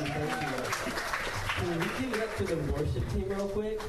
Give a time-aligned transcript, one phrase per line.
[0.00, 1.14] you, thank you.
[1.56, 3.80] Can we give it up to the worship team real quick?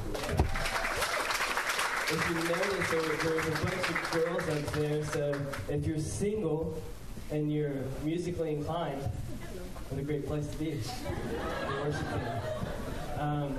[2.08, 5.24] If you notice, there, there's a bunch of girls up there, so
[5.70, 6.80] if you're single
[7.32, 9.02] and you're musically inclined,
[9.90, 10.72] what a great place to be.
[10.72, 13.20] The worship team.
[13.20, 13.58] Um,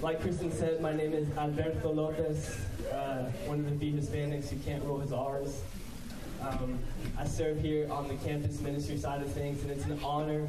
[0.00, 2.56] like Kristen said, my name is Alberto Lopez,
[2.90, 5.60] uh, one of the few Hispanics who can't roll his R's.
[6.40, 6.78] Um,
[7.18, 10.48] I serve here on the campus ministry side of things, and it's an honor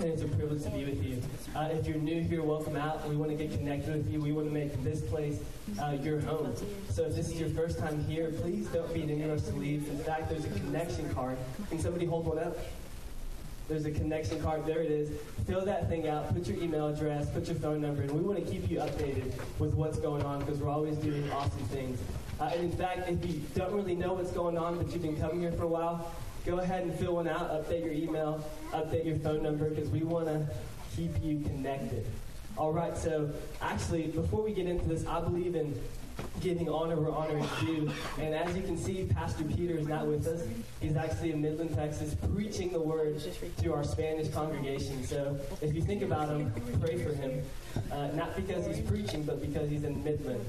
[0.00, 1.22] and it's a privilege to be with you.
[1.54, 3.06] Uh, if you're new here, welcome out.
[3.06, 4.18] We want to get connected with you.
[4.18, 5.40] We want to make this place
[5.78, 6.54] uh, your home.
[6.88, 9.52] So if this is your first time here, please don't be in any rush to
[9.52, 9.86] leave.
[9.90, 11.36] In fact, there's a connection card.
[11.68, 12.56] Can somebody hold one up?
[13.68, 14.64] There's a connection card.
[14.64, 15.10] There it is.
[15.46, 16.34] Fill that thing out.
[16.34, 17.28] Put your email address.
[17.28, 18.00] Put your phone number.
[18.00, 21.30] And we want to keep you updated with what's going on because we're always doing
[21.30, 22.00] awesome things.
[22.40, 25.20] Uh, and in fact, if you don't really know what's going on, but you've been
[25.20, 26.10] coming here for a while,
[26.44, 27.50] go ahead and fill one out.
[27.50, 28.44] Update your email.
[28.72, 30.46] Update your phone number because we want to
[30.96, 32.06] keep you connected.
[32.56, 32.96] All right.
[32.96, 35.78] So actually, before we get into this, I believe in
[36.40, 37.90] giving honor where honor is due.
[38.18, 40.46] And as you can see, Pastor Peter is not with us.
[40.80, 43.20] He's actually in Midland, Texas, preaching the word
[43.58, 45.04] to our Spanish congregation.
[45.04, 47.42] So if you think about him, pray for him.
[47.92, 50.44] Uh, not because he's preaching, but because he's in Midland.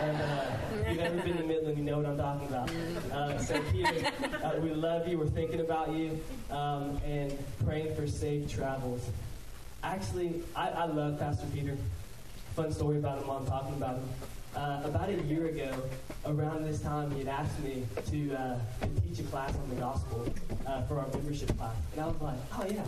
[0.00, 0.44] And uh,
[0.80, 2.70] if you've ever been to Midland, you know what I'm talking about.
[3.12, 4.10] Uh, so Peter,
[4.42, 5.18] uh, we love you.
[5.18, 9.08] We're thinking about you um, and praying for safe travels.
[9.82, 11.76] Actually, I, I love Pastor Peter.
[12.56, 14.08] Fun story about him while I'm talking about him.
[14.56, 15.70] Uh, about a year ago,
[16.26, 19.76] around this time, he had asked me to, uh, to teach a class on the
[19.76, 20.26] gospel
[20.66, 21.76] uh, for our membership class.
[21.92, 22.84] And I was like, oh, yeah,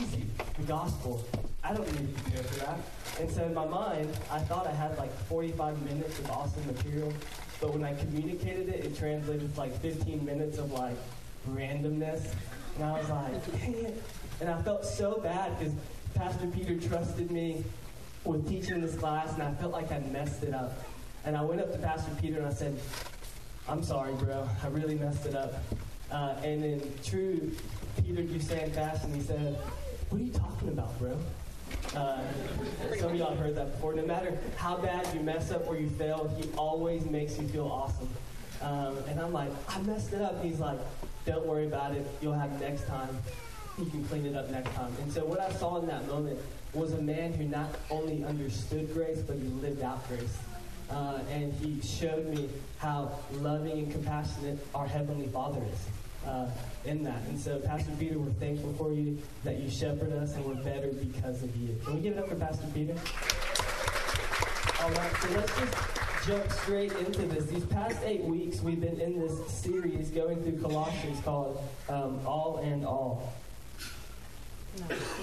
[0.00, 0.24] easy,
[0.58, 1.22] the gospel.
[1.62, 2.78] I don't need to prepare for that.
[3.20, 7.12] And so in my mind, I thought I had like 45 minutes of awesome material.
[7.60, 10.96] But when I communicated it, it translated to like 15 minutes of like
[11.50, 12.32] randomness.
[12.76, 14.02] And I was like, dang it.
[14.40, 15.74] And I felt so bad because
[16.14, 17.62] Pastor Peter trusted me
[18.24, 20.72] with teaching this class, and I felt like I messed it up.
[21.24, 22.76] And I went up to Pastor Peter and I said,
[23.68, 24.48] I'm sorry, bro.
[24.62, 25.54] I really messed it up.
[26.10, 27.52] Uh, and in true
[28.04, 29.56] Peter Dusant fashion, he said,
[30.10, 31.16] What are you talking about, bro?
[31.94, 32.20] Uh,
[32.98, 33.94] some of y'all heard that before.
[33.94, 37.66] No matter how bad you mess up or you fail, he always makes you feel
[37.66, 38.08] awesome.
[38.60, 40.42] Um, and I'm like, I messed it up.
[40.44, 40.78] He's like,
[41.24, 42.06] Don't worry about it.
[42.20, 43.16] You'll have next time.
[43.78, 44.92] You can clean it up next time.
[45.00, 46.38] And so what I saw in that moment
[46.74, 50.38] was a man who not only understood grace, but he lived out grace.
[50.90, 56.50] Uh, and he showed me how loving and compassionate our Heavenly Father is uh,
[56.84, 57.20] in that.
[57.28, 60.88] And so, Pastor Peter, we're thankful for you that you shepherd us, and we're better
[60.88, 61.76] because of you.
[61.84, 62.94] Can we give it up for Pastor Peter?
[64.82, 67.46] All right, so let's just jump straight into this.
[67.46, 72.58] These past eight weeks, we've been in this series going through Colossians called um, All
[72.58, 73.32] and All.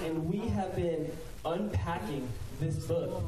[0.04, 1.10] And we have been
[1.44, 2.28] unpacking
[2.60, 3.22] this book,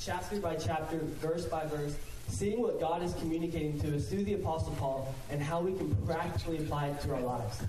[0.00, 1.96] chapter by chapter, verse by verse,
[2.28, 5.94] seeing what God is communicating to us through the Apostle Paul and how we can
[6.06, 7.62] practically apply it to our lives.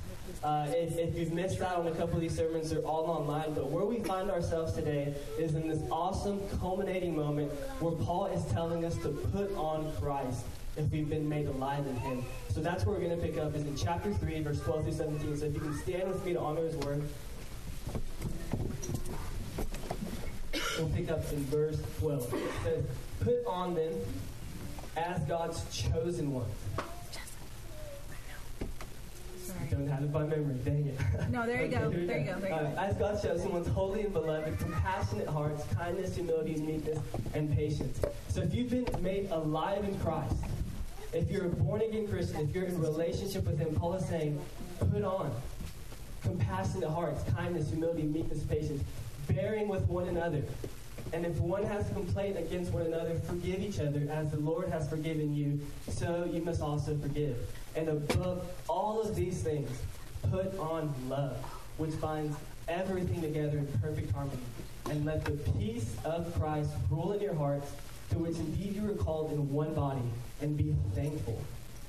[0.44, 3.54] Uh, if, if, you've missed out on a couple of these sermons, they're all online.
[3.54, 8.44] But where we find ourselves today is in this awesome culminating moment where Paul is
[8.52, 10.46] telling us to put on Christ
[10.78, 12.26] if we've been made alive in Him.
[12.50, 14.94] So that's where we're going to pick up is in chapter 3, verse 12 through
[14.94, 15.38] 17.
[15.38, 17.02] So if you can stand with me to honor His word.
[20.78, 22.34] We'll pick up in verse 12.
[22.34, 22.84] It says,
[23.22, 23.94] Put on them
[24.98, 26.54] as God's chosen ones.
[29.58, 31.30] I don't have it by memory, dang it.
[31.30, 31.90] No, there you okay, go.
[31.90, 32.40] There, you go.
[32.40, 32.74] There you go.
[32.78, 37.00] As God's chosen ones, holy and beloved, compassionate hearts, kindness, humility, meekness,
[37.34, 38.02] and patience.
[38.28, 40.36] So if you've been made alive in Christ,
[41.14, 44.40] if you're a born again Christian, if you're in relationship with Him, Paul is saying,
[44.92, 45.32] put on
[46.22, 48.84] compassionate hearts, kindness, humility, meekness, patience
[49.28, 50.44] bearing with one another.
[51.14, 54.90] And if one has complaint against one another, forgive each other as the Lord has
[54.90, 55.60] forgiven you,
[55.90, 57.38] so you must also forgive.
[57.76, 59.70] And above all of these things,
[60.32, 61.38] put on love,
[61.78, 62.36] which binds
[62.68, 64.42] everything together in perfect harmony.
[64.90, 67.72] And let the peace of Christ rule in your hearts,
[68.12, 70.02] to which indeed you are called in one body,
[70.42, 71.40] and be thankful.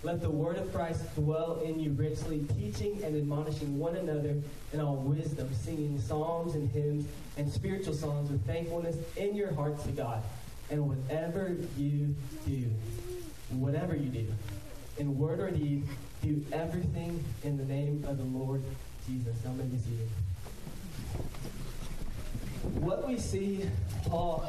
[0.03, 4.37] Let the word of Christ dwell in you richly, teaching and admonishing one another
[4.73, 7.07] in all wisdom, singing psalms and hymns
[7.37, 10.23] and spiritual songs with thankfulness in your hearts to God.
[10.71, 12.15] And whatever you
[12.47, 12.71] do,
[13.51, 14.27] whatever you do,
[14.99, 15.85] in word or deed,
[16.23, 18.63] do everything in the name of the Lord
[19.07, 19.37] Jesus.
[19.45, 19.99] Going to see
[22.81, 23.69] What we see
[24.05, 24.49] Paul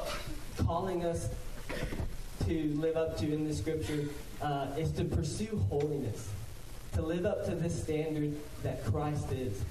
[0.57, 1.29] calling us
[2.47, 4.05] to live up to in the scripture
[4.41, 6.29] uh, is to pursue holiness,
[6.94, 8.33] to live up to the standard
[8.63, 9.61] that Christ is.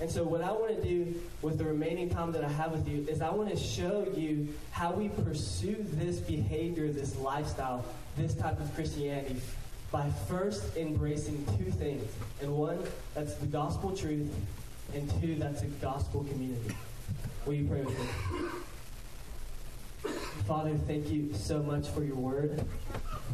[0.00, 2.88] And so, what I want to do with the remaining time that I have with
[2.88, 7.84] you is I want to show you how we pursue this behavior, this lifestyle,
[8.16, 9.36] this type of Christianity
[9.90, 12.10] by first embracing two things.
[12.40, 12.78] And one,
[13.14, 14.30] that's the gospel truth,
[14.94, 16.74] and two, that's a gospel community.
[17.44, 18.48] Will you pray with me?
[20.46, 22.64] Father, thank you so much for your word.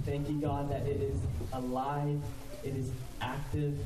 [0.05, 1.19] Thank you, God, that it is
[1.53, 2.21] alive,
[2.63, 2.91] it is
[3.21, 3.79] active,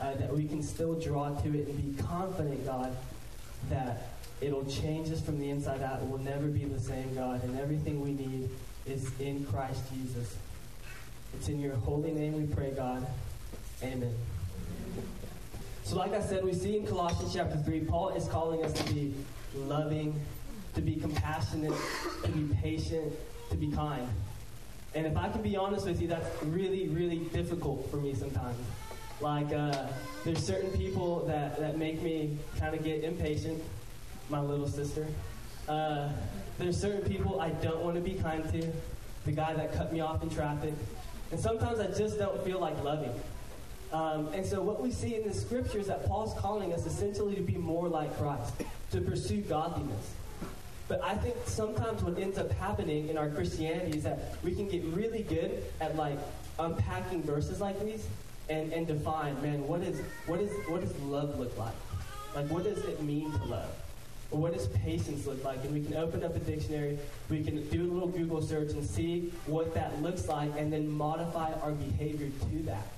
[0.00, 2.96] uh, that we can still draw to it and be confident, God,
[3.68, 4.10] that
[4.40, 6.02] it'll change us from the inside out.
[6.02, 8.48] It will never be the same, God, and everything we need
[8.86, 10.36] is in Christ Jesus.
[11.34, 13.06] It's in your holy name we pray, God.
[13.82, 14.14] Amen.
[15.84, 18.94] So, like I said, we see in Colossians chapter 3, Paul is calling us to
[18.94, 19.14] be
[19.54, 20.20] loving,
[20.74, 21.74] to be compassionate,
[22.24, 23.12] to be patient,
[23.50, 24.08] to be kind.
[24.94, 28.56] And if I can be honest with you, that's really, really difficult for me sometimes.
[29.20, 29.86] Like, uh,
[30.24, 33.62] there's certain people that, that make me kind of get impatient,
[34.28, 35.06] my little sister.
[35.68, 36.08] Uh,
[36.58, 38.72] there's certain people I don't want to be kind to,
[39.24, 40.74] the guy that cut me off in traffic.
[41.30, 43.12] And sometimes I just don't feel like loving.
[43.92, 47.42] Um, and so, what we see in the scriptures that Paul's calling us essentially to
[47.42, 48.54] be more like Christ,
[48.92, 50.14] to pursue godliness.
[50.90, 54.68] But I think sometimes what ends up happening in our Christianity is that we can
[54.68, 56.18] get really good at like
[56.58, 58.08] unpacking verses like these
[58.48, 61.76] and, and define, man, what is what is what does love look like?
[62.34, 63.70] Like what does it mean to love?
[64.32, 65.62] Or what does patience look like?
[65.62, 66.98] And we can open up a dictionary,
[67.28, 70.88] we can do a little Google search and see what that looks like and then
[70.88, 72.88] modify our behavior to that.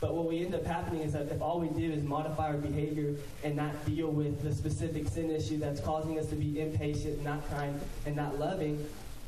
[0.00, 2.54] But what we end up happening is that if all we do is modify our
[2.54, 3.14] behavior
[3.44, 7.48] and not deal with the specific sin issue that's causing us to be impatient, not
[7.50, 8.84] kind, and not loving,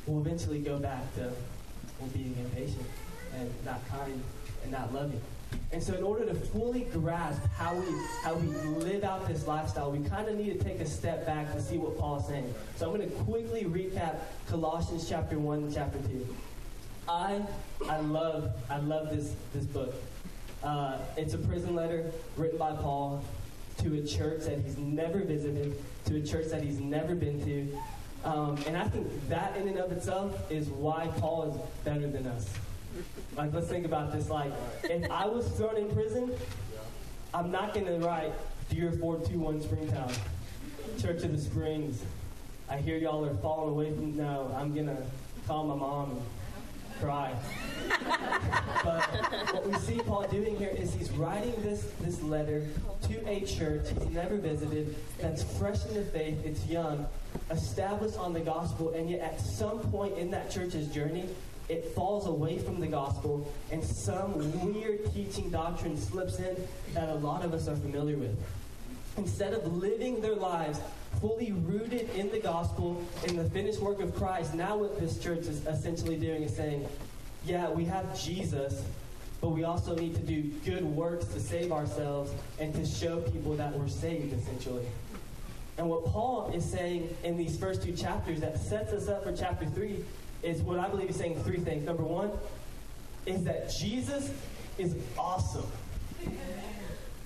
[0.07, 1.31] we'll eventually go back to
[2.13, 2.85] being impatient
[3.39, 4.21] and not kind
[4.63, 5.21] and not loving.
[5.71, 7.85] And so, in order to fully grasp how we
[8.23, 8.47] how we
[8.83, 11.77] live out this lifestyle, we kind of need to take a step back and see
[11.77, 12.53] what Paul's saying.
[12.75, 14.15] So, I'm going to quickly recap
[14.47, 16.27] Colossians chapter one and chapter two.
[17.07, 17.41] I
[17.87, 19.93] I love I love this this book.
[20.63, 23.23] Uh, it's a prison letter written by Paul
[23.79, 25.75] to a church that he's never visited,
[26.05, 27.77] to a church that he's never been to.
[28.23, 32.25] Um, and I think that in and of itself is why Paul is better than
[32.27, 32.49] us.
[33.35, 34.29] Like, let's think about this.
[34.29, 36.31] Like, if I was thrown in prison,
[37.33, 38.31] I'm not going to write
[38.69, 40.11] Dear 421 Springtown,
[41.01, 42.03] Church of the Springs.
[42.69, 44.15] I hear y'all are falling away from.
[44.15, 44.97] No, I'm going to
[45.45, 46.21] call my mom and
[47.01, 47.35] cry.
[48.83, 49.01] But
[49.53, 52.65] what we see Paul doing here is he's writing this, this letter
[53.03, 57.07] to a church he's never visited, that's fresh in the faith, it's young,
[57.51, 61.27] established on the gospel, and yet at some point in that church's journey,
[61.69, 64.33] it falls away from the gospel, and some
[64.73, 66.55] weird teaching doctrine slips in
[66.93, 68.37] that a lot of us are familiar with.
[69.17, 70.79] Instead of living their lives
[71.21, 75.45] fully rooted in the gospel, in the finished work of Christ, now what this church
[75.45, 76.87] is essentially doing is saying,
[77.45, 78.83] yeah, we have Jesus,
[79.41, 83.55] but we also need to do good works to save ourselves and to show people
[83.55, 84.85] that we're saved, essentially.
[85.77, 89.35] And what Paul is saying in these first two chapters that sets us up for
[89.35, 90.03] chapter 3
[90.43, 91.83] is what I believe he's saying three things.
[91.83, 92.31] Number one
[93.25, 94.31] is that Jesus
[94.77, 95.65] is awesome.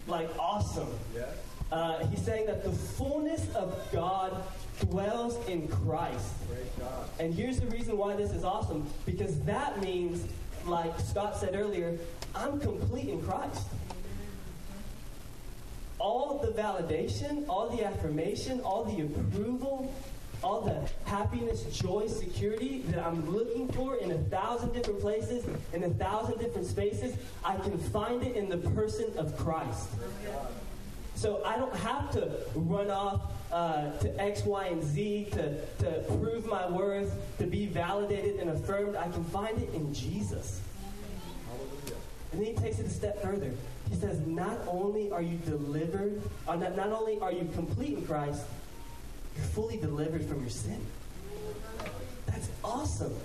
[0.07, 0.89] Like, awesome.
[1.13, 1.29] Yes.
[1.71, 4.41] Uh, he's saying that the fullness of God
[4.79, 6.33] dwells in Christ.
[7.19, 10.25] And here's the reason why this is awesome because that means,
[10.65, 11.97] like Scott said earlier,
[12.35, 13.67] I'm complete in Christ.
[15.99, 19.91] All the validation, all the affirmation, all the approval,
[20.43, 25.83] all the happiness, joy, security that I'm looking for in a thousand different places, in
[25.83, 29.89] a thousand different spaces, I can find it in the person of Christ.
[31.17, 33.21] So I don't have to run off
[33.51, 38.51] uh, to X, Y, and Z to, to prove my worth, to be validated and
[38.51, 38.95] affirmed.
[38.95, 40.61] I can find it in Jesus.
[42.31, 43.51] And then he takes it a step further.
[43.89, 47.97] He says, not only are you delivered, or uh, not, not only are you complete
[47.97, 48.43] in Christ,
[49.35, 50.85] you're fully delivered from your sin.
[52.27, 53.15] That's awesome.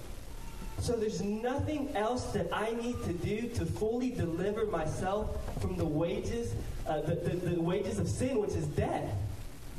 [0.79, 5.85] So there's nothing else that I need to do to fully deliver myself from the
[5.85, 6.55] wages,
[6.87, 9.11] uh, the, the, the wages of sin, which is death.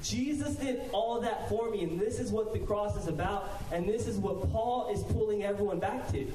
[0.03, 3.88] Jesus did all that for me, and this is what the cross is about, and
[3.88, 6.29] this is what Paul is pulling everyone back to.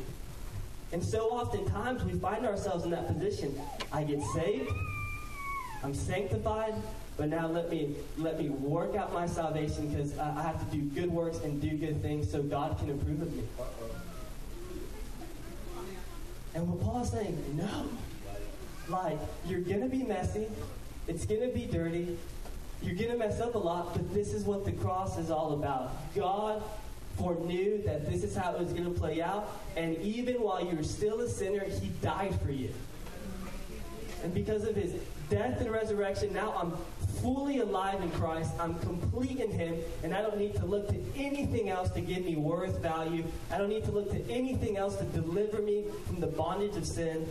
[0.93, 3.55] And so oftentimes we find ourselves in that position.
[3.93, 4.71] I get saved,
[5.85, 6.75] I'm sanctified,
[7.19, 10.83] but now let me let me work out my salvation because I have to do
[10.83, 13.43] good works and do good things so God can approve of me.
[16.55, 17.89] And what Paul's saying, no.
[18.89, 20.47] Like, you're going to be messy.
[21.07, 22.17] It's going to be dirty.
[22.83, 25.53] You're going to mess up a lot, but this is what the cross is all
[25.53, 25.93] about.
[26.15, 26.63] God
[27.17, 30.77] foreknew that this is how it was going to play out, and even while you
[30.77, 32.73] were still a sinner, He died for you.
[34.23, 34.95] And because of His
[35.29, 36.73] death and resurrection, now I'm
[37.21, 38.53] fully alive in Christ.
[38.61, 42.25] I'm complete in Him, and I don't need to look to anything else to give
[42.25, 43.25] me worth, value.
[43.51, 46.87] I don't need to look to anything else to deliver me from the bondage of
[46.87, 47.27] sin.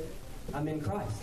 [0.53, 1.15] I'm in Christ.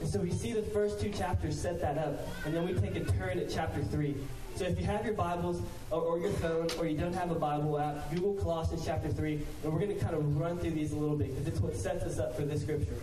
[0.00, 2.96] And so we see the first two chapters set that up, and then we take
[2.96, 4.16] a turn at chapter 3.
[4.56, 7.34] So if you have your Bibles or, or, your phone, or you don't have a
[7.34, 10.92] Bible app, Google Colossians chapter 3, and we're going to kind of run through these
[10.92, 12.96] a little bit because it's what sets us up for this scripture.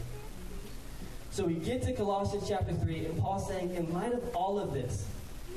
[1.29, 4.73] So we get to Colossians chapter 3, and Paul's saying, in light of all of
[4.73, 5.05] this,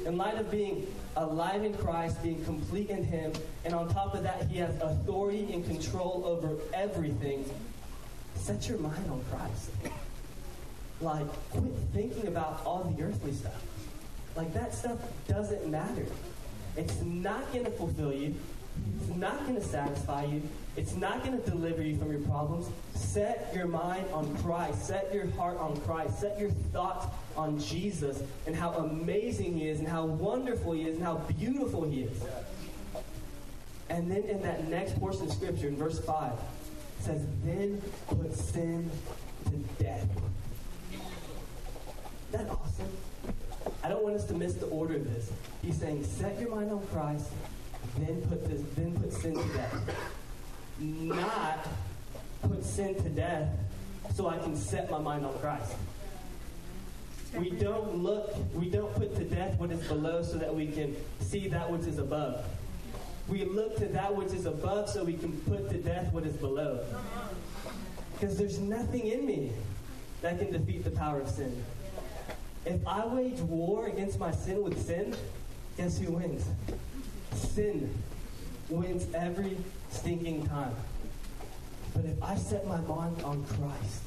[0.04, 3.32] in light of being alive in Christ, being complete in Him,
[3.64, 7.44] and on top of that, He has authority and control over everything,
[8.34, 9.70] set your mind on Christ.
[11.00, 13.62] Like, quit thinking about all the earthly stuff.
[14.36, 16.06] Like, that stuff doesn't matter.
[16.76, 18.34] It's not going to fulfill you,
[19.00, 20.42] it's not going to satisfy you,
[20.76, 22.68] it's not going to deliver you from your problems.
[22.94, 24.86] Set your mind on Christ.
[24.86, 26.20] Set your heart on Christ.
[26.20, 30.94] Set your thoughts on Jesus and how amazing He is and how wonderful He is
[30.94, 32.22] and how beautiful He is.
[33.88, 36.38] And then in that next portion of Scripture, in verse 5, it
[37.04, 38.88] says, Then put sin
[39.46, 40.06] to death.
[42.32, 42.88] That awesome?
[43.82, 45.30] I don't want us to miss the order of this.
[45.62, 47.28] He's saying, set your mind on Christ,
[47.98, 49.74] then put this, then put sin to death
[50.80, 51.66] not
[52.42, 53.48] put sin to death
[54.14, 55.74] so I can set my mind on Christ.
[57.36, 60.96] We don't look, we don't put to death what is below so that we can
[61.20, 62.44] see that which is above.
[63.28, 66.34] We look to that which is above so we can put to death what is
[66.36, 66.84] below.
[68.12, 69.52] Because there's nothing in me
[70.22, 71.62] that can defeat the power of sin.
[72.66, 75.16] If I wage war against my sin with sin,
[75.76, 76.44] guess who wins?
[77.32, 77.94] Sin
[78.68, 79.56] wins every
[79.90, 80.74] stinking time.
[81.94, 84.02] But if I set my mind on Christ,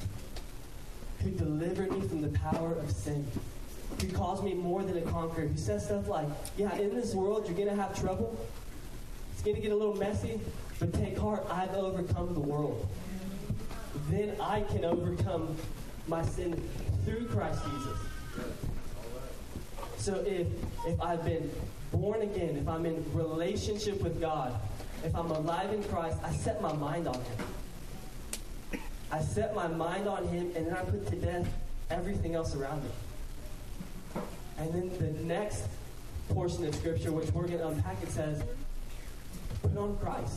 [1.20, 3.26] who delivered me from the power of sin,
[4.00, 7.46] who calls me more than a conqueror, who says stuff like, yeah, in this world
[7.46, 8.38] you're going to have trouble.
[9.32, 10.40] It's going to get a little messy,
[10.78, 12.86] but take heart, I've overcome the world.
[14.10, 15.56] Then I can overcome
[16.06, 16.62] my sin
[17.04, 17.98] through Christ Jesus.
[20.04, 20.46] So if
[20.86, 21.50] if I've been
[21.90, 24.54] born again, if I'm in relationship with God,
[25.02, 28.80] if I'm alive in Christ, I set my mind on Him.
[29.10, 31.48] I set my mind on Him, and then I put to death
[31.88, 32.90] everything else around me.
[34.58, 35.68] And then the next
[36.28, 38.42] portion of Scripture, which we're going to unpack, it says,
[39.62, 40.36] put on Christ.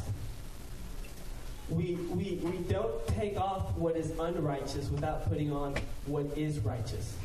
[1.70, 7.18] We, we, we don't take off what is unrighteous without putting on what is righteous.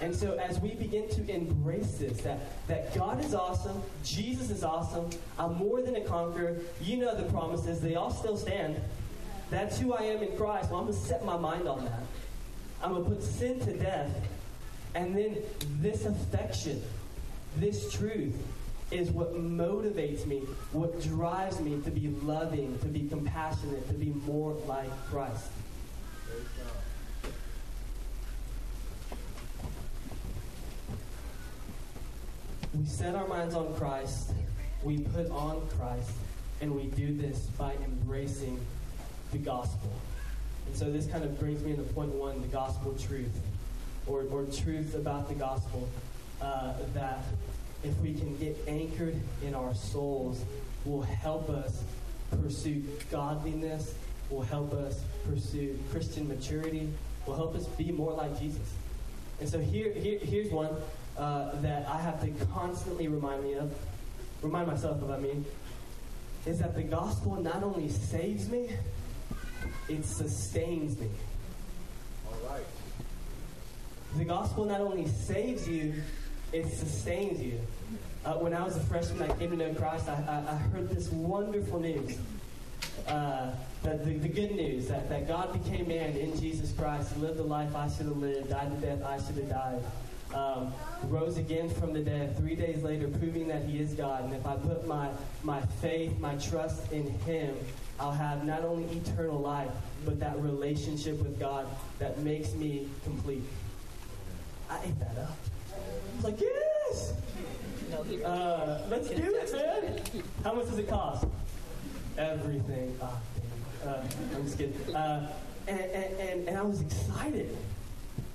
[0.00, 4.64] And so as we begin to embrace this, that, that God is awesome, Jesus is
[4.64, 5.08] awesome,
[5.38, 8.80] I'm more than a conqueror, you know the promises, they all still stand.
[9.50, 10.70] That's who I am in Christ.
[10.70, 12.02] Well, I'm going to set my mind on that.
[12.82, 14.10] I'm going to put sin to death.
[14.94, 15.38] And then
[15.80, 16.82] this affection,
[17.56, 18.34] this truth,
[18.90, 20.40] is what motivates me,
[20.72, 25.50] what drives me to be loving, to be compassionate, to be more like Christ.
[32.74, 34.32] We set our minds on Christ,
[34.82, 36.10] we put on Christ,
[36.60, 38.58] and we do this by embracing
[39.32, 39.90] the gospel.
[40.66, 43.40] And so this kind of brings me into point one the gospel truth,
[44.06, 45.88] or, or truth about the gospel,
[46.42, 47.24] uh, that
[47.84, 50.44] if we can get anchored in our souls,
[50.84, 51.82] will help us
[52.42, 53.94] pursue godliness,
[54.30, 56.88] will help us pursue Christian maturity,
[57.26, 58.72] will help us be more like Jesus.
[59.40, 60.70] And so here, here here's one
[61.16, 63.72] uh, that I have to constantly remind me of,
[64.42, 65.44] remind myself of, I mean,
[66.46, 68.70] is that the gospel not only saves me,
[69.88, 71.08] it sustains me.
[72.26, 72.64] All right.
[74.16, 75.94] The gospel not only saves you,
[76.52, 77.60] it sustains you.
[78.24, 80.08] Uh, when I was a freshman, I came to know Christ.
[80.08, 82.18] I, I, I heard this wonderful news.
[83.08, 83.50] Uh,
[83.82, 87.12] that the, the, good news that, that God became man in Jesus Christ.
[87.14, 89.82] He lived the life I should have lived, died the death I should have died
[90.34, 90.72] um,
[91.04, 94.24] rose again from the dead three days later, proving that he is God.
[94.24, 95.08] And if I put my,
[95.42, 97.56] my faith, my trust in him,
[98.00, 99.70] I'll have not only eternal life,
[100.04, 101.66] but that relationship with God
[101.98, 103.44] that makes me complete.
[104.68, 105.36] I ate that up.
[105.72, 107.14] I was like, yes!
[108.24, 110.22] Uh, let's do it, man.
[110.42, 111.26] How much does it cost?
[112.18, 112.96] Everything.
[113.00, 113.20] Oh,
[113.86, 114.02] uh,
[114.34, 114.94] I'm just kidding.
[114.94, 115.30] Uh,
[115.68, 117.56] and, and, and, and I was excited.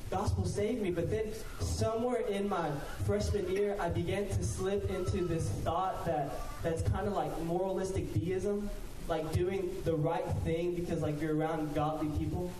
[0.09, 0.91] Gospel saved me.
[0.91, 2.69] But then somewhere in my
[3.05, 6.31] freshman year, I began to slip into this thought that
[6.63, 8.69] that's kind of like moralistic deism,
[9.07, 12.51] like doing the right thing because like you're around godly people.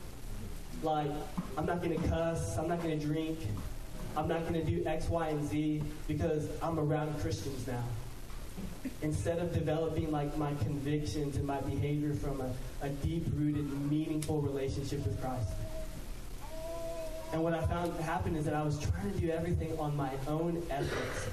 [0.83, 1.11] Like
[1.57, 3.39] I'm not gonna cuss, I'm not gonna drink,
[4.15, 7.83] I'm not gonna do X, Y, and Z because I'm around Christians now
[9.01, 12.51] instead of developing like my convictions and my behavior from a,
[12.81, 15.49] a deep rooted, meaningful relationship with Christ.
[17.31, 20.09] And what I found happened is that I was trying to do everything on my
[20.27, 21.27] own efforts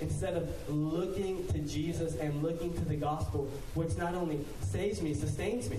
[0.00, 5.14] instead of looking to Jesus and looking to the gospel, which not only saves me,
[5.14, 5.78] sustains me.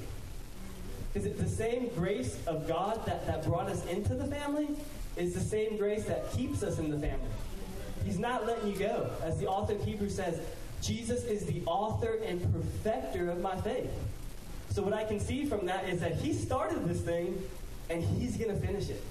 [1.16, 4.70] Is it the same grace of God that, that brought us into the family?
[5.18, 7.28] Is the same grace that keeps us in the family.
[8.06, 9.10] He's not letting you go.
[9.22, 10.39] As the author of Hebrews says,
[10.82, 13.92] Jesus is the author and perfecter of my faith.
[14.70, 17.42] So what I can see from that is that he started this thing
[17.89, 19.01] and he's going to finish it.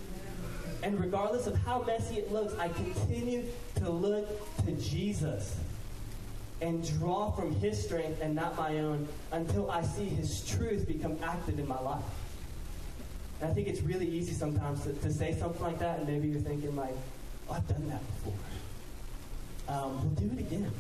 [0.83, 3.45] And regardless of how messy it looks, I continue
[3.77, 4.27] to look
[4.65, 5.57] to Jesus
[6.61, 11.17] and draw from his strength and not my own until I see his truth become
[11.23, 12.03] active in my life.
[13.41, 16.29] And I think it's really easy sometimes to, to say something like that, and maybe
[16.29, 16.95] you're thinking like,
[17.49, 18.33] oh, I've done that before.
[19.69, 20.73] Um, we'll do it again.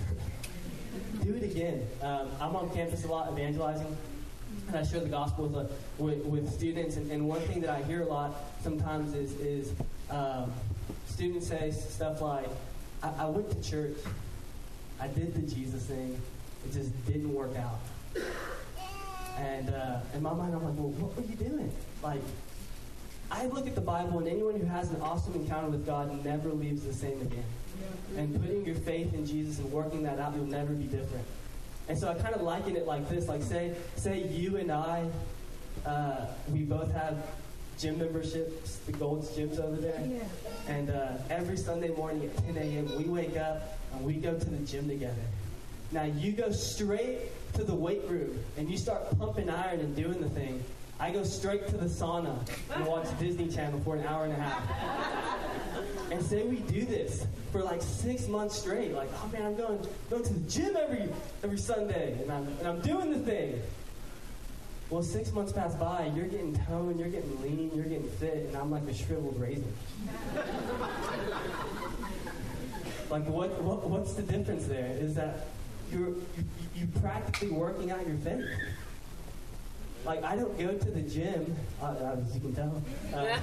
[1.24, 1.86] do it again.
[2.02, 3.96] Um, I'm on campus a lot evangelizing,
[4.66, 6.96] and I share the gospel with, uh, with, with, students.
[6.96, 9.72] And, and, one thing that I hear a lot sometimes is, is
[10.10, 10.52] um,
[11.06, 12.48] students say stuff like,
[13.02, 13.96] I, I went to church,
[15.00, 16.20] I did the Jesus thing,
[16.64, 17.78] it just didn't work out.
[19.38, 21.72] And uh, in my mind, I'm like, well, what were you doing?
[22.02, 22.20] Like,
[23.30, 26.48] I look at the Bible, and anyone who has an awesome encounter with God never
[26.48, 27.44] leaves the same again
[28.16, 31.24] and putting your faith in Jesus and working that out, you'll never be different.
[31.88, 35.08] And so I kind of liken it like this: like say, say you and I,
[35.86, 37.16] uh, we both have
[37.78, 40.22] gym memberships, the Gold's gyms over there, yeah.
[40.66, 42.96] and uh, every Sunday morning at 10 a.m.
[42.96, 45.14] we wake up and we go to the gym together.
[45.92, 47.20] Now you go straight
[47.54, 50.62] to the weight room and you start pumping iron and doing the thing.
[51.00, 52.36] I go straight to the sauna
[52.74, 55.40] and watch Disney Channel for an hour and a half.
[56.10, 58.92] And say we do this for like six months straight.
[58.92, 59.78] Like, oh man, I'm going
[60.10, 61.08] going to the gym every
[61.44, 63.62] every Sunday, and I'm and I'm doing the thing.
[64.90, 68.56] Well, six months pass by, you're getting toned, you're getting lean, you're getting fit, and
[68.56, 69.70] I'm like a shriveled raisin.
[73.10, 74.96] like, what, what what's the difference there?
[74.98, 75.48] Is that
[75.92, 78.46] you're you, you practically working out your faith.
[80.06, 82.82] Like, I don't go to the gym, uh, as you can tell.
[83.12, 83.38] Uh,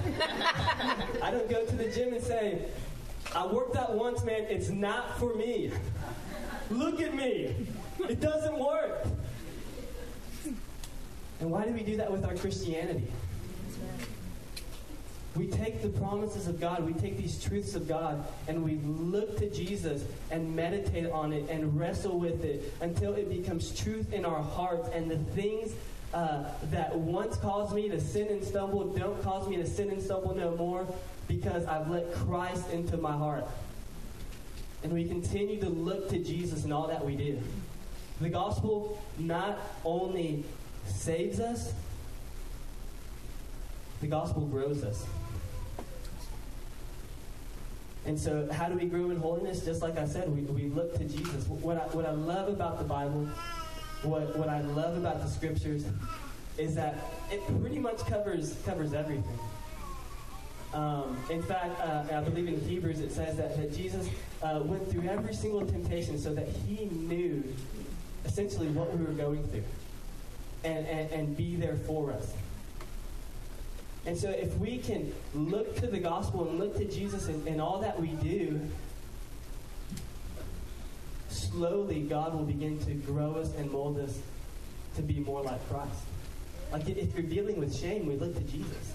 [1.22, 2.66] I don't go to the gym and say,
[3.36, 5.70] I worked out once, man, it's not for me.
[6.70, 7.54] Look at me.
[8.08, 9.06] It doesn't work.
[11.46, 13.06] And why do we do that with our Christianity?
[15.36, 19.38] We take the promises of God, we take these truths of God, and we look
[19.38, 24.24] to Jesus and meditate on it and wrestle with it until it becomes truth in
[24.24, 24.88] our hearts.
[24.92, 25.72] And the things
[26.12, 30.02] uh, that once caused me to sin and stumble don't cause me to sin and
[30.02, 30.84] stumble no more
[31.28, 33.44] because I've let Christ into my heart.
[34.82, 37.40] And we continue to look to Jesus in all that we do.
[38.20, 40.44] The gospel not only
[40.86, 41.72] saves us,
[44.00, 45.04] the gospel grows us.
[48.04, 49.64] And so, how do we grow in holiness?
[49.64, 51.48] Just like I said, we, we look to Jesus.
[51.48, 53.28] What I, what I love about the Bible
[54.02, 55.84] what, what I love about the scriptures
[56.58, 56.96] is that
[57.30, 59.38] it pretty much covers covers everything.
[60.72, 64.08] Um, in fact, uh, I believe in Hebrews it says that, that Jesus
[64.42, 67.42] uh, went through every single temptation so that he knew
[68.24, 69.64] essentially what we were going through
[70.64, 72.32] and, and, and be there for us.
[74.06, 77.60] And so if we can look to the gospel and look to Jesus in, in
[77.60, 78.60] all that we do,
[81.28, 84.18] slowly God will begin to grow us and mold us
[84.94, 86.00] to be more like Christ.
[86.72, 88.92] Like if you're dealing with shame, we look to Jesus.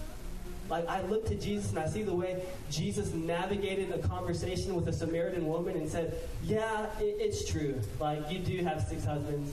[0.70, 4.88] Like I look to Jesus and I see the way Jesus navigated a conversation with
[4.88, 7.80] a Samaritan woman and said, "Yeah, it, it's true.
[8.00, 9.52] Like you do have six husbands.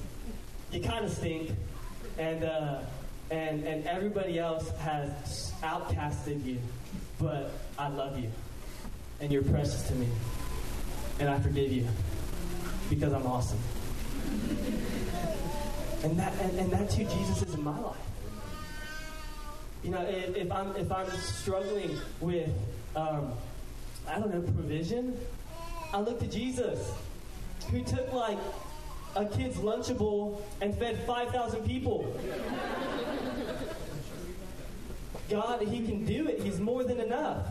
[0.71, 1.51] You kind of stink,
[2.19, 2.81] and uh,
[3.31, 6.59] and and everybody else has outcasted you,
[7.19, 8.29] but I love you,
[9.19, 10.07] and you're precious to me,
[11.19, 11.87] and I forgive you."
[12.89, 13.59] because I'm awesome.
[16.03, 17.95] And that and, and that's who Jesus is in my life.
[19.83, 22.49] You know, if, if I'm if I'm struggling with
[22.95, 23.33] um,
[24.07, 25.17] I don't know provision,
[25.93, 26.91] I look to Jesus,
[27.69, 28.37] who took like
[29.15, 32.15] a kid's lunchable and fed five thousand people.
[35.29, 36.41] God, He can do it.
[36.41, 37.45] He's more than enough.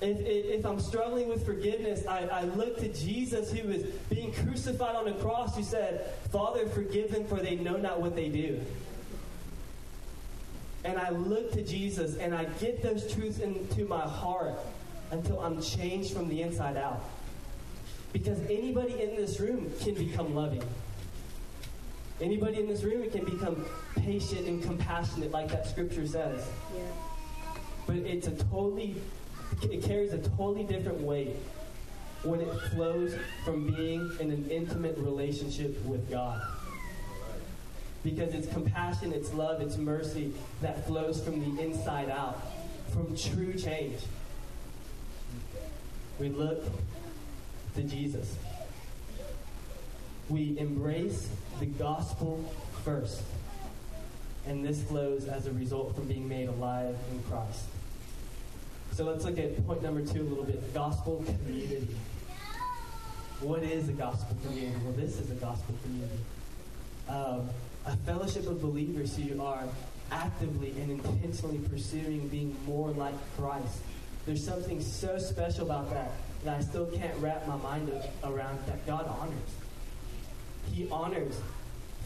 [0.00, 4.32] If, if, if, I'm struggling with forgiveness, I, I look to Jesus who was being
[4.32, 8.30] crucified on a cross, who said, Father, forgive them, for they know not what they
[8.30, 8.62] do.
[10.84, 14.54] And I look to Jesus and I get those truths into my heart
[15.10, 17.04] until I'm changed from the inside out.
[18.12, 20.62] Because anybody in this room can become loving.
[22.20, 23.64] Anybody in this room can become
[23.96, 26.46] patient and compassionate, like that scripture says.
[26.74, 26.82] Yeah.
[27.86, 28.96] But it's a totally,
[29.62, 31.36] it carries a totally different weight
[32.22, 36.42] when it flows from being in an intimate relationship with God.
[38.02, 42.38] Because it's compassion, it's love, it's mercy that flows from the inside out,
[42.92, 44.00] from true change.
[46.18, 46.62] We look
[47.74, 48.36] to Jesus.
[50.28, 51.28] We embrace
[51.58, 52.44] the gospel
[52.84, 53.22] first.
[54.46, 57.64] And this flows as a result from being made alive in Christ.
[58.92, 61.88] So let's look at point number two a little bit gospel community.
[63.40, 64.76] What is a gospel community?
[64.84, 66.18] Well, this is a gospel community.
[67.08, 67.48] Um,
[67.86, 69.64] a fellowship of believers who are
[70.12, 73.78] actively and intentionally pursuing being more like Christ.
[74.26, 76.12] There's something so special about that
[76.44, 77.90] that I still can't wrap my mind
[78.24, 79.50] around that God honors.
[80.72, 81.40] He honors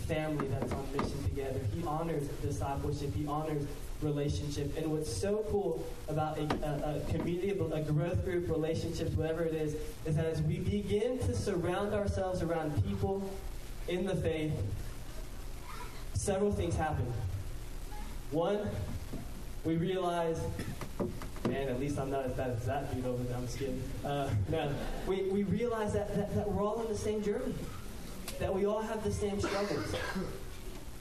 [0.07, 1.61] family that's on mission together.
[1.75, 3.14] He honors discipleship.
[3.14, 3.64] He honors
[4.03, 4.77] relationship.
[4.77, 9.55] And what's so cool about a, a, a, community, a growth group, relationships, whatever it
[9.55, 13.29] is, is that as we begin to surround ourselves around people
[13.88, 14.53] in the faith,
[16.14, 17.11] several things happen.
[18.31, 18.68] One,
[19.64, 20.38] we realize
[21.48, 23.37] man, at least I'm not as bad as that dude over there.
[23.37, 23.83] I'm just kidding.
[24.04, 24.28] Uh,
[25.07, 27.54] we, we realize that, that, that we're all on the same journey,
[28.38, 29.94] that we all have the same struggles,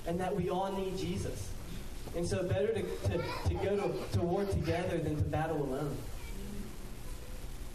[0.08, 1.50] and that we all need Jesus.
[2.16, 5.98] And so, better to, to, to go to, to war together than to battle alone.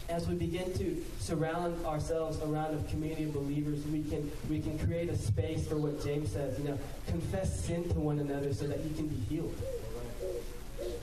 [0.09, 4.79] As we begin to surround ourselves around a community of believers, we can we can
[4.79, 6.59] create a space for what James says.
[6.59, 6.79] You know,
[7.09, 9.55] confess sin to one another so that you can be healed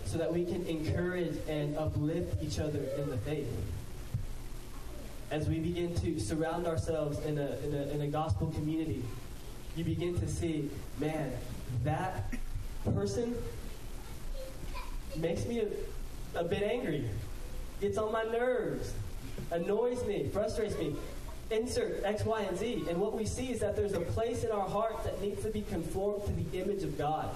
[0.05, 3.47] so that we can encourage and uplift each other in the faith.
[5.31, 9.03] As we begin to surround ourselves in a, in a, in a gospel community,
[9.75, 11.31] you begin to see, man,
[11.83, 12.33] that
[12.93, 13.35] person
[15.17, 17.09] makes me a, a bit angry,
[17.81, 18.93] gets on my nerves,
[19.51, 20.95] annoys me, frustrates me.
[21.51, 22.85] Insert X, Y, and Z.
[22.89, 25.49] And what we see is that there's a place in our heart that needs to
[25.49, 27.29] be conformed to the image of God.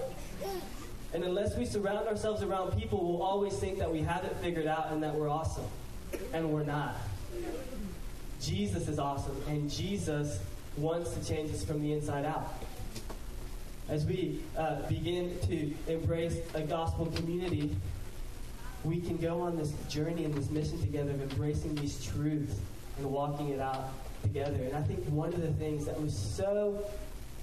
[1.13, 4.67] And unless we surround ourselves around people, we'll always think that we have it figured
[4.67, 5.65] out and that we're awesome.
[6.34, 6.95] And we're not.
[8.41, 10.39] Jesus is awesome, and Jesus
[10.78, 12.54] wants to change us from the inside out.
[13.89, 17.76] As we uh, begin to embrace a gospel community,
[18.84, 22.56] we can go on this journey and this mission together of embracing these truths
[22.98, 23.89] and walking it out
[24.22, 24.63] together.
[24.63, 26.86] And I think one of the things that was so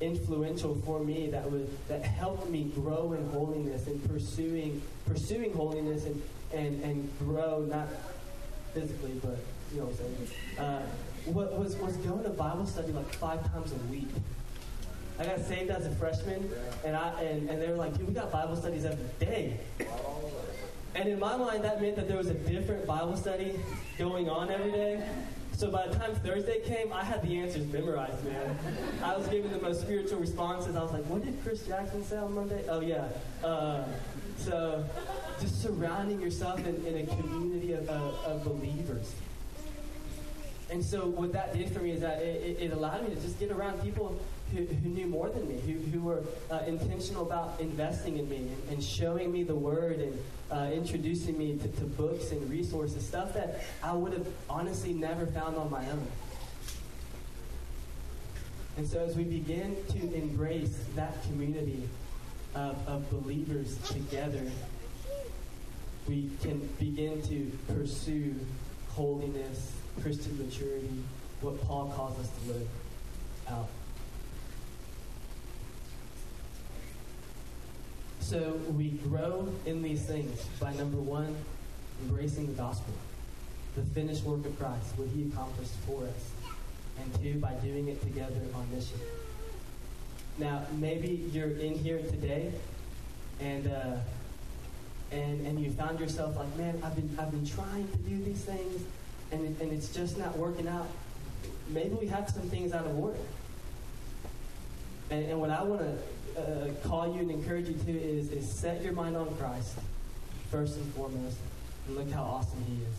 [0.01, 6.05] influential for me that was that helped me grow in holiness and pursuing pursuing holiness
[6.05, 7.89] and and and grow not
[8.75, 9.39] physically but
[9.73, 10.29] you know what I'm saying
[10.59, 10.83] uh,
[11.27, 14.09] what was was going to Bible study like five times a week.
[15.19, 16.51] I got saved as a freshman,
[16.85, 19.59] and I and, and they were like, "Dude, we got Bible studies every day."
[20.95, 23.59] And in my mind, that meant that there was a different Bible study
[23.99, 25.09] going on every day.
[25.57, 28.59] So by the time Thursday came, I had the answers memorized, man.
[29.03, 30.77] I was giving the most spiritual responses.
[30.77, 32.63] I was like, what did Chris Jackson say on Monday?
[32.69, 33.09] Oh, yeah.
[33.43, 33.83] Uh,
[34.37, 34.85] so
[35.41, 39.15] just surrounding yourself in, in a community of, of, of, believers.
[40.71, 43.41] And so what that did for me is that it, it allowed me to just
[43.41, 44.21] get around people
[44.53, 48.37] who, who knew more than me, who, who were uh, intentional about investing in me
[48.37, 50.19] and, and, showing me the word and
[50.51, 55.27] uh, introducing me to, to books and resources, stuff that I would have honestly never
[55.27, 56.07] found on my own.
[58.77, 61.89] And so as we begin to embrace that community
[62.55, 64.43] of, of believers together,
[66.07, 68.35] we can begin to pursue
[68.91, 71.03] holiness, Christian maturity,
[71.41, 72.69] what Paul calls us to live
[73.49, 73.69] out.
[78.27, 81.33] So we grow in these things by number one,
[82.03, 82.93] embracing the gospel,
[83.77, 86.51] the finished work of Christ, what he accomplished for us.
[87.01, 88.99] And two, by doing it together on mission.
[90.39, 92.51] Now, maybe you're in here today
[93.39, 93.99] and uh,
[95.13, 98.43] and and you found yourself like, man, I've been I've been trying to do these
[98.43, 98.83] things
[99.31, 100.89] and it, and it's just not working out.
[101.69, 103.21] Maybe we have some things out of order.
[105.11, 105.97] And, and what I want to
[106.37, 109.75] uh, call you and encourage you to is, is set your mind on Christ
[110.51, 111.37] first and foremost,
[111.87, 112.95] and look how awesome He is.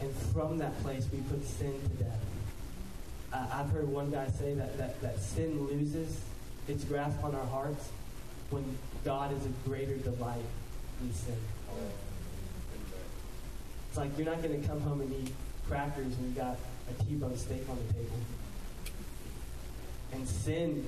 [0.00, 2.20] And from that place, we put sin to death.
[3.32, 6.20] Uh, I've heard one guy say that, that, that sin loses
[6.68, 7.88] its grasp on our hearts
[8.50, 8.64] when
[9.04, 10.44] God is a greater delight
[11.00, 11.36] than sin.
[13.88, 15.32] It's like you're not going to come home and eat
[15.68, 16.58] crackers when you've got
[16.90, 18.16] a T-bone steak on the table.
[20.12, 20.86] And sin,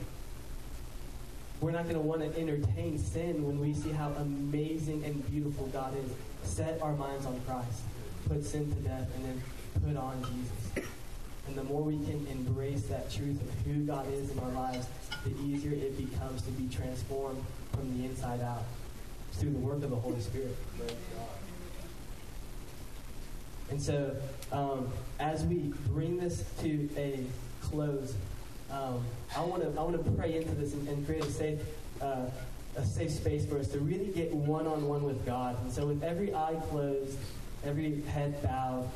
[1.61, 5.67] we're not going to want to entertain sin when we see how amazing and beautiful
[5.69, 6.11] God is.
[6.49, 7.81] Set our minds on Christ.
[8.29, 9.43] Put sin to death and then
[9.87, 10.87] put on Jesus.
[11.47, 14.87] And the more we can embrace that truth of who God is in our lives,
[15.25, 18.65] the easier it becomes to be transformed from the inside out
[19.33, 20.57] through the work of the Holy Spirit.
[23.71, 24.17] And so,
[24.53, 27.25] um, as we bring this to a
[27.63, 28.15] close,
[28.71, 29.05] um,
[29.37, 31.61] I want to I want to pray into this and, and create a safe
[32.01, 32.27] uh,
[32.77, 35.57] a safe space for us to really get one on one with God.
[35.63, 37.19] And so, with every eye closed,
[37.65, 38.89] every head bowed,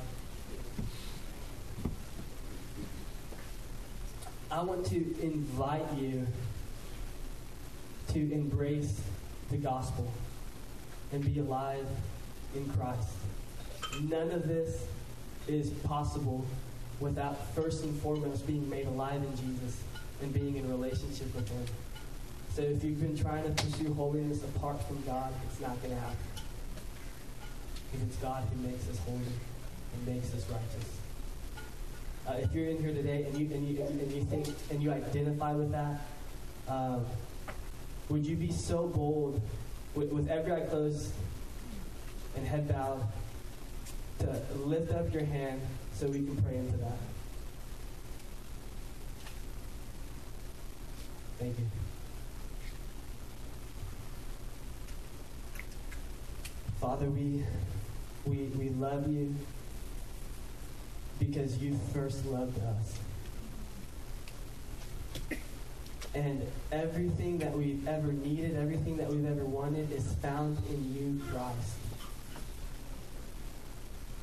[4.50, 6.26] I want to invite you
[8.08, 9.00] to embrace
[9.50, 10.10] the gospel
[11.12, 11.86] and be alive
[12.54, 13.10] in Christ.
[14.02, 14.84] None of this
[15.46, 16.44] is possible
[17.00, 19.80] without first and foremost being made alive in Jesus
[20.22, 21.64] and being in relationship with Him.
[22.54, 26.00] So if you've been trying to pursue holiness apart from God, it's not going to
[26.00, 26.16] happen.
[27.90, 30.98] Because it's God who makes us holy and makes us righteous.
[32.26, 34.90] Uh, if you're in here today and you and you and you think and you
[34.90, 36.00] identify with that,
[36.68, 37.06] um,
[38.08, 39.40] would you be so bold
[39.94, 41.12] with, with every eye closed
[42.36, 43.02] and head bowed
[44.20, 45.60] to lift up your hand
[45.92, 46.98] so we can pray into that?
[51.38, 51.66] Thank you.
[56.80, 57.44] Father, we
[58.24, 59.34] we we love you
[61.18, 62.98] because you first loved us.
[66.14, 71.20] And everything that we've ever needed, everything that we've ever wanted is found in you,
[71.30, 71.87] Christ.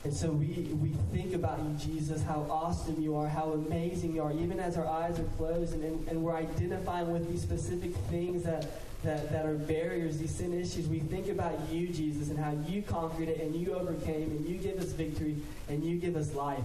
[0.05, 4.21] And so we, we think about you, Jesus, how awesome you are, how amazing you
[4.21, 7.91] are, even as our eyes are closed and, and, and we're identifying with these specific
[8.11, 8.67] things that,
[9.03, 10.87] that, that are barriers, these sin issues.
[10.87, 14.59] We think about you, Jesus, and how you conquered it and you overcame and you
[14.59, 15.37] give us victory
[15.69, 16.59] and you give us life.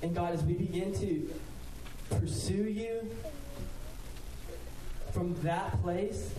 [0.00, 1.30] And God, as we begin to
[2.18, 3.10] pursue you
[5.12, 6.30] from that place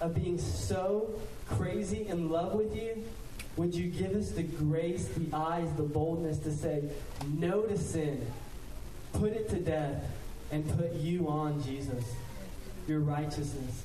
[0.00, 1.10] of being so
[1.48, 3.04] crazy in love with you,
[3.56, 6.82] would you give us the grace, the eyes, the boldness to say
[7.38, 8.26] no to sin,
[9.12, 10.04] put it to death,
[10.50, 12.04] and put you on, Jesus,
[12.88, 13.84] your righteousness?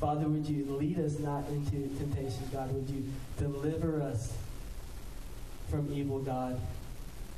[0.00, 2.72] Father, would you lead us not into temptation, God?
[2.72, 3.04] Would you
[3.38, 4.32] deliver us
[5.68, 6.58] from evil, God?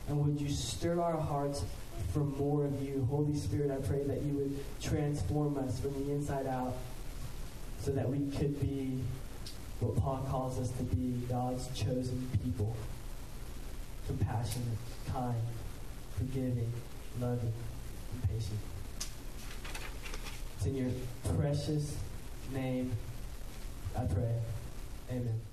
[0.09, 1.65] And would you stir our hearts
[2.13, 3.07] for more of you?
[3.11, 6.77] Holy Spirit, I pray that you would transform us from the inside out
[7.81, 8.99] so that we could be
[9.81, 12.77] what Paul calls us to be God's chosen people
[14.07, 14.79] compassionate,
[15.13, 15.41] kind,
[16.17, 16.73] forgiving,
[17.21, 17.53] loving,
[18.13, 18.59] and patient.
[20.57, 20.91] It's in your
[21.37, 21.97] precious
[22.53, 22.93] name
[23.97, 24.35] I pray.
[25.11, 25.52] Amen.